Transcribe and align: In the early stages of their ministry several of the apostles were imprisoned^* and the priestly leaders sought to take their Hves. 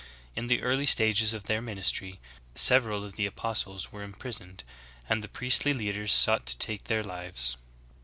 In 0.35 0.47
the 0.47 0.63
early 0.63 0.87
stages 0.87 1.31
of 1.31 1.43
their 1.43 1.61
ministry 1.61 2.19
several 2.55 3.05
of 3.05 3.17
the 3.17 3.27
apostles 3.27 3.91
were 3.91 4.03
imprisoned^* 4.03 4.61
and 5.07 5.23
the 5.23 5.27
priestly 5.27 5.73
leaders 5.75 6.11
sought 6.11 6.47
to 6.47 6.57
take 6.57 6.85
their 6.85 7.03
Hves. 7.03 7.55